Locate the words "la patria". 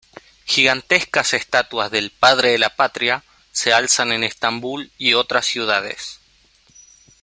2.57-3.23